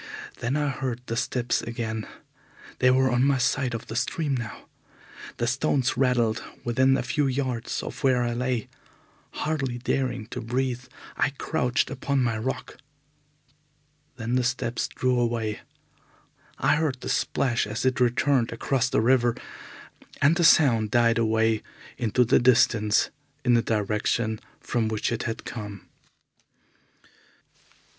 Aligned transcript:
Then 0.39 0.57
I 0.57 0.69
heard 0.69 1.01
the 1.05 1.15
steps 1.15 1.61
again. 1.61 2.07
They 2.79 2.89
were 2.89 3.11
on 3.11 3.23
my 3.23 3.37
side 3.37 3.75
of 3.75 3.85
the 3.85 3.95
stream 3.95 4.33
now. 4.33 4.65
The 5.37 5.45
stones 5.45 5.95
rattled 5.95 6.41
within 6.63 6.97
a 6.97 7.03
few 7.03 7.27
yards 7.27 7.83
of 7.83 8.01
where 8.03 8.23
I 8.23 8.33
lay. 8.33 8.67
Hardly 9.29 9.77
daring 9.77 10.25
to 10.29 10.41
breathe, 10.41 10.85
I 11.17 11.29
crouched 11.29 11.91
upon 11.91 12.23
my 12.23 12.35
rock. 12.39 12.77
Then 14.15 14.33
the 14.33 14.43
steps 14.43 14.87
drew 14.87 15.19
away. 15.19 15.59
I 16.57 16.77
heard 16.77 17.01
the 17.01 17.07
splash 17.07 17.67
as 17.67 17.85
it 17.85 17.99
returned 17.99 18.51
across 18.51 18.89
the 18.89 19.01
river, 19.01 19.35
and 20.19 20.35
the 20.35 20.43
sound 20.43 20.89
died 20.89 21.19
away 21.19 21.61
into 21.99 22.25
the 22.25 22.39
distance 22.39 23.11
in 23.45 23.53
the 23.53 23.61
direction 23.61 24.39
from 24.59 24.87
which 24.87 25.11
it 25.11 25.21
had 25.29 25.45
come. 25.45 25.89